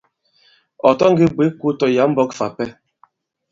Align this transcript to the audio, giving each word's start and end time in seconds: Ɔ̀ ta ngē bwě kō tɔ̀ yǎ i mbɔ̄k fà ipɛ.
Ɔ̀ 0.87 0.93
ta 0.99 1.05
ngē 1.11 1.25
bwě 1.35 1.45
kō 1.59 1.67
tɔ̀ 1.79 1.89
yǎ 1.95 2.03
i 2.07 2.09
mbɔ̄k 2.11 2.31
fà 2.37 2.45
ipɛ. 2.51 2.65